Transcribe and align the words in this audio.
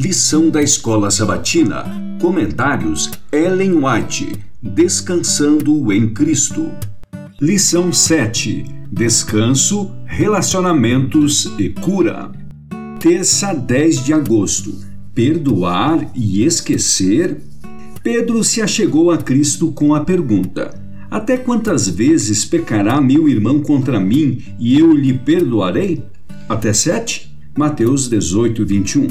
Lição 0.00 0.48
da 0.48 0.62
Escola 0.62 1.10
Sabatina. 1.10 1.84
Comentários 2.20 3.10
Ellen 3.32 3.84
White. 3.84 4.32
Descansando 4.62 5.92
em 5.92 6.14
Cristo. 6.14 6.70
Lição 7.40 7.92
7. 7.92 8.64
Descanso, 8.92 9.90
relacionamentos 10.06 11.52
e 11.58 11.70
cura. 11.70 12.30
Terça 13.00 13.52
10 13.52 14.04
de 14.04 14.12
agosto. 14.12 14.72
Perdoar 15.12 16.12
e 16.14 16.44
esquecer? 16.44 17.36
Pedro 18.00 18.44
se 18.44 18.62
achegou 18.62 19.10
a 19.10 19.18
Cristo 19.18 19.72
com 19.72 19.96
a 19.96 20.04
pergunta: 20.04 20.80
Até 21.10 21.36
quantas 21.36 21.88
vezes 21.88 22.44
pecará 22.44 23.00
meu 23.00 23.28
irmão 23.28 23.60
contra 23.60 23.98
mim 23.98 24.44
e 24.60 24.78
eu 24.78 24.92
lhe 24.92 25.12
perdoarei? 25.12 26.04
Até 26.48 26.72
sete? 26.72 27.36
Mateus 27.58 28.08
18, 28.08 28.64
21. 28.64 29.08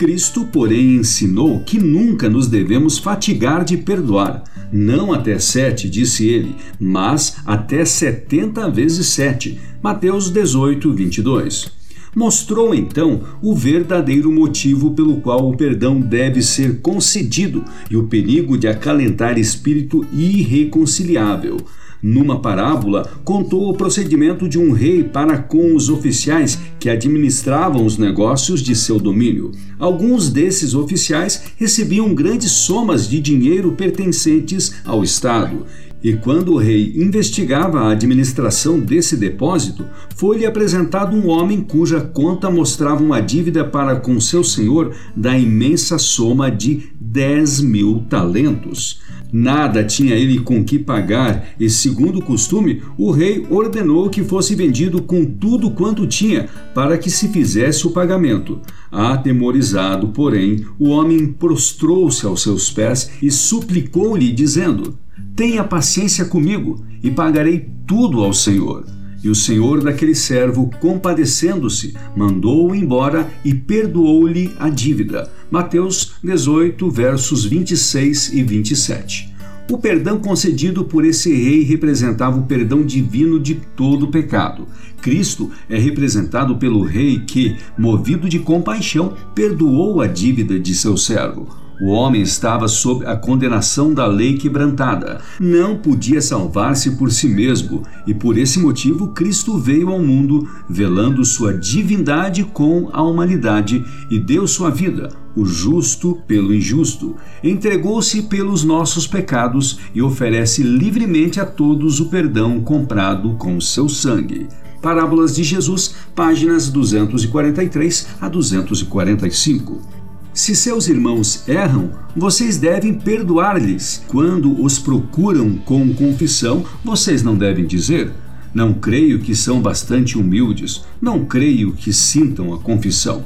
Cristo, 0.00 0.46
porém, 0.46 0.94
ensinou 0.96 1.60
que 1.60 1.78
nunca 1.78 2.26
nos 2.26 2.46
devemos 2.46 2.96
fatigar 2.96 3.66
de 3.66 3.76
perdoar. 3.76 4.42
Não 4.72 5.12
até 5.12 5.38
sete, 5.38 5.90
disse 5.90 6.26
ele, 6.26 6.56
mas 6.80 7.36
até 7.44 7.84
setenta 7.84 8.70
vezes 8.70 9.08
sete. 9.08 9.60
Mateus 9.82 10.30
18, 10.30 10.90
22 10.94 11.79
mostrou 12.14 12.74
então 12.74 13.20
o 13.42 13.54
verdadeiro 13.54 14.30
motivo 14.30 14.92
pelo 14.92 15.20
qual 15.20 15.48
o 15.48 15.56
perdão 15.56 16.00
deve 16.00 16.42
ser 16.42 16.80
concedido 16.80 17.64
e 17.90 17.96
o 17.96 18.04
perigo 18.04 18.56
de 18.58 18.68
acalentar 18.68 19.38
espírito 19.38 20.04
irreconciliável. 20.12 21.58
Numa 22.02 22.40
parábola, 22.40 23.06
contou 23.24 23.68
o 23.68 23.76
procedimento 23.76 24.48
de 24.48 24.58
um 24.58 24.72
rei 24.72 25.04
para 25.04 25.36
com 25.36 25.74
os 25.74 25.90
oficiais 25.90 26.58
que 26.78 26.88
administravam 26.88 27.84
os 27.84 27.98
negócios 27.98 28.62
de 28.62 28.74
seu 28.74 28.98
domínio. 28.98 29.52
Alguns 29.78 30.30
desses 30.30 30.74
oficiais 30.74 31.42
recebiam 31.58 32.14
grandes 32.14 32.52
somas 32.52 33.06
de 33.06 33.20
dinheiro 33.20 33.72
pertencentes 33.72 34.76
ao 34.86 35.04
Estado 35.04 35.66
e 36.02 36.14
quando 36.14 36.54
o 36.54 36.58
rei 36.58 36.94
investigava 36.96 37.80
a 37.80 37.92
administração 37.92 38.80
desse 38.80 39.16
depósito, 39.16 39.84
foi-lhe 40.16 40.46
apresentado 40.46 41.14
um 41.14 41.28
homem 41.28 41.60
cuja 41.60 42.00
conta 42.00 42.50
mostrava 42.50 43.02
uma 43.02 43.20
dívida 43.20 43.64
para 43.64 43.96
com 43.96 44.18
seu 44.20 44.42
senhor 44.42 44.94
da 45.14 45.38
imensa 45.38 45.98
soma 45.98 46.50
de 46.50 46.90
10 46.98 47.60
mil 47.60 48.04
talentos. 48.08 49.00
Nada 49.32 49.84
tinha 49.84 50.16
ele 50.16 50.40
com 50.40 50.64
que 50.64 50.78
pagar, 50.78 51.50
e, 51.58 51.70
segundo 51.70 52.18
o 52.18 52.24
costume, 52.24 52.82
o 52.98 53.12
rei 53.12 53.46
ordenou 53.48 54.10
que 54.10 54.24
fosse 54.24 54.56
vendido 54.56 55.02
com 55.02 55.24
tudo 55.24 55.70
quanto 55.70 56.06
tinha, 56.06 56.48
para 56.74 56.98
que 56.98 57.08
se 57.10 57.28
fizesse 57.28 57.86
o 57.86 57.92
pagamento. 57.92 58.60
Atemorizado, 58.90 60.08
porém, 60.08 60.64
o 60.78 60.88
homem 60.88 61.28
prostrou-se 61.28 62.26
aos 62.26 62.42
seus 62.42 62.70
pés 62.70 63.10
e 63.22 63.30
suplicou-lhe, 63.30 64.32
dizendo: 64.32 64.98
Tenha 65.34 65.64
paciência 65.64 66.24
comigo 66.24 66.84
e 67.02 67.10
pagarei 67.10 67.68
tudo 67.86 68.22
ao 68.22 68.32
Senhor. 68.32 68.84
E 69.22 69.28
o 69.28 69.34
senhor 69.34 69.82
daquele 69.82 70.14
servo, 70.14 70.70
compadecendo-se, 70.80 71.94
mandou-o 72.16 72.74
embora 72.74 73.28
e 73.44 73.52
perdoou-lhe 73.52 74.50
a 74.58 74.70
dívida. 74.70 75.30
Mateus 75.50 76.12
18, 76.24 76.90
versos 76.90 77.44
26 77.44 78.32
e 78.32 78.42
27. 78.42 79.30
O 79.70 79.78
perdão 79.78 80.18
concedido 80.18 80.84
por 80.84 81.04
esse 81.04 81.32
rei 81.32 81.62
representava 81.62 82.38
o 82.38 82.42
perdão 82.42 82.82
divino 82.82 83.38
de 83.38 83.54
todo 83.54 84.08
pecado. 84.08 84.66
Cristo 85.00 85.50
é 85.68 85.78
representado 85.78 86.56
pelo 86.56 86.82
rei 86.82 87.20
que, 87.20 87.56
movido 87.78 88.28
de 88.28 88.40
compaixão, 88.40 89.14
perdoou 89.32 90.00
a 90.00 90.08
dívida 90.08 90.58
de 90.58 90.74
seu 90.74 90.96
servo. 90.96 91.46
O 91.80 91.88
homem 91.92 92.20
estava 92.20 92.68
sob 92.68 93.06
a 93.06 93.16
condenação 93.16 93.94
da 93.94 94.06
lei 94.06 94.36
quebrantada. 94.36 95.20
Não 95.40 95.78
podia 95.78 96.20
salvar-se 96.20 96.90
por 96.92 97.10
si 97.10 97.26
mesmo, 97.26 97.82
e 98.06 98.12
por 98.12 98.36
esse 98.36 98.58
motivo 98.58 99.08
Cristo 99.08 99.58
veio 99.58 99.88
ao 99.88 99.98
mundo, 99.98 100.46
velando 100.68 101.24
sua 101.24 101.54
divindade 101.54 102.44
com 102.44 102.90
a 102.92 103.02
humanidade 103.02 103.82
e 104.10 104.18
deu 104.18 104.46
sua 104.46 104.70
vida, 104.70 105.08
o 105.34 105.46
justo 105.46 106.18
pelo 106.26 106.54
injusto. 106.54 107.16
Entregou-se 107.42 108.22
pelos 108.24 108.62
nossos 108.62 109.06
pecados 109.06 109.78
e 109.94 110.02
oferece 110.02 110.62
livremente 110.62 111.40
a 111.40 111.46
todos 111.46 111.98
o 111.98 112.10
perdão 112.10 112.60
comprado 112.60 113.36
com 113.36 113.58
seu 113.58 113.88
sangue. 113.88 114.48
Parábolas 114.82 115.34
de 115.34 115.42
Jesus, 115.42 115.94
páginas 116.14 116.68
243 116.70 118.08
a 118.20 118.28
245. 118.28 119.99
Se 120.32 120.54
seus 120.54 120.86
irmãos 120.86 121.48
erram, 121.48 121.90
vocês 122.16 122.56
devem 122.56 122.94
perdoar-lhes. 122.94 124.04
Quando 124.06 124.62
os 124.62 124.78
procuram 124.78 125.56
com 125.56 125.92
confissão, 125.92 126.64
vocês 126.84 127.22
não 127.22 127.36
devem 127.36 127.66
dizer: 127.66 128.12
Não 128.54 128.72
creio 128.72 129.18
que 129.18 129.34
são 129.34 129.60
bastante 129.60 130.16
humildes, 130.16 130.84
não 131.02 131.24
creio 131.24 131.72
que 131.72 131.92
sintam 131.92 132.54
a 132.54 132.58
confissão. 132.58 133.24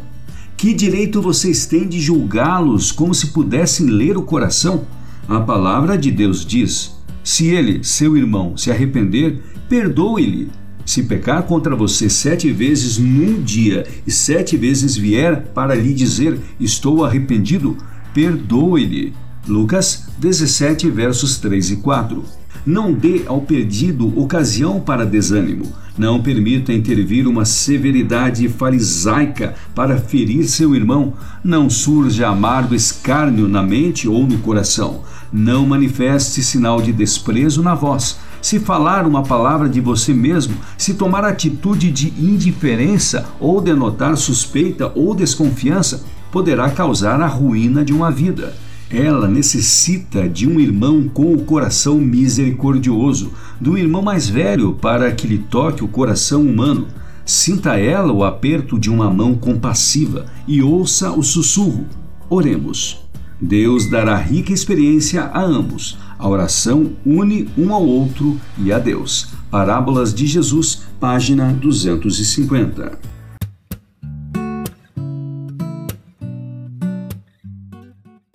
Que 0.57 0.73
direito 0.73 1.21
vocês 1.21 1.67
têm 1.67 1.87
de 1.87 2.01
julgá-los 2.01 2.91
como 2.91 3.15
se 3.15 3.29
pudessem 3.29 3.87
ler 3.87 4.17
o 4.17 4.23
coração? 4.23 4.87
A 5.29 5.41
palavra 5.41 5.99
de 5.99 6.11
Deus 6.11 6.45
diz: 6.45 6.97
Se 7.23 7.49
ele, 7.49 7.85
seu 7.85 8.17
irmão, 8.17 8.57
se 8.57 8.71
arrepender, 8.71 9.43
perdoe-lhe. 9.69 10.51
Se 10.85 11.03
pecar 11.03 11.45
contra 11.45 11.75
você 11.75 12.11
sete 12.11 12.53
vezes 12.53 12.99
num 12.99 13.43
dia 13.43 13.87
e 14.07 14.11
sete 14.11 14.57
vezes 14.57 14.97
vier 14.97 15.47
para 15.55 15.75
lhe 15.75 15.95
dizer: 15.95 16.39
Estou 16.61 17.05
arrependido, 17.05 17.77
perdoe-lhe. 18.13 19.15
Lucas 19.47 20.07
17, 20.19 20.91
versos 20.91 21.39
3 21.39 21.73
e 21.73 21.77
4. 21.77 22.25
Não 22.67 22.93
dê 22.93 23.23
ao 23.27 23.43
perdido 23.43 24.19
ocasião 24.19 24.81
para 24.81 25.05
desânimo. 25.05 25.71
Não 25.99 26.23
permita 26.23 26.73
intervir 26.73 27.29
uma 27.29 27.45
severidade 27.45 28.49
farisaica 28.49 29.55
para 29.75 29.99
ferir 29.99 30.45
seu 30.45 30.75
irmão. 30.75 31.13
Não 31.43 31.69
surja 31.69 32.29
amargo 32.29 32.75
escárnio 32.75 33.47
na 33.47 33.63
mente 33.63 34.09
ou 34.09 34.27
no 34.27 34.39
coração. 34.39 35.03
Não 35.31 35.67
manifeste 35.67 36.43
sinal 36.43 36.81
de 36.81 36.93
desprezo 36.93 37.63
na 37.63 37.75
voz 37.75 38.19
se 38.45 38.61
falar 38.61 39.07
uma 39.07 39.23
palavra 39.23 39.71
de 39.71 39.81
você 39.81 40.13
mesmo, 40.13 40.55
se 40.77 40.93
tomar 40.93 41.25
atitude 41.25 41.91
de 41.91 42.09
indiferença 42.11 43.25
ou 43.41 43.59
denotar 43.59 44.19
suspeita 44.19 44.93
ou 44.95 45.15
desconfiança, 45.15 46.05
poderá 46.31 46.69
causar 46.69 47.23
a 47.23 47.27
ruína 47.27 47.83
de 47.83 47.95
uma 47.95 48.11
vida. 48.11 48.55
Ela 48.91 49.27
necessita 49.27 50.29
de 50.29 50.47
um 50.47 50.61
irmão 50.61 51.09
com 51.09 51.33
o 51.33 51.43
coração 51.43 51.97
misericordioso, 51.97 53.33
do 53.59 53.79
irmão 53.79 54.03
mais 54.03 54.29
velho 54.29 54.75
para 54.75 55.11
que 55.11 55.27
lhe 55.27 55.39
toque 55.39 55.83
o 55.83 55.89
coração 55.89 56.43
humano. 56.43 56.87
Sinta 57.25 57.79
ela 57.79 58.13
o 58.13 58.25
aperto 58.25 58.79
de 58.79 58.91
uma 58.91 59.09
mão 59.09 59.35
compassiva 59.35 60.27
e 60.47 60.61
ouça 60.61 61.11
o 61.13 61.23
sussurro. 61.23 61.87
Oremos. 62.29 63.04
Deus 63.41 63.87
dará 63.87 64.17
rica 64.17 64.53
experiência 64.53 65.25
a 65.25 65.43
ambos. 65.43 65.99
A 66.19 66.29
oração 66.29 66.93
une 67.05 67.49
um 67.59 67.75
ao 67.75 67.85
outro 67.85 68.41
e 68.59 68.73
a 68.73 68.79
Deus. 68.79 69.29
Parábolas 69.51 70.15
de 70.15 70.27
Jesus, 70.27 70.83
página 70.99 71.53
250. 71.53 73.14